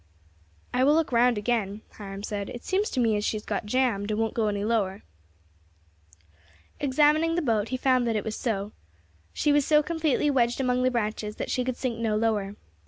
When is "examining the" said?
6.79-7.41